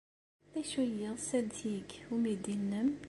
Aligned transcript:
D 0.51 0.53
acu 0.59 0.77
ay 0.83 0.91
yeɣs 0.99 1.27
ad 1.37 1.47
t-yeg 1.57 1.89
umidi-nnem? 2.13 2.89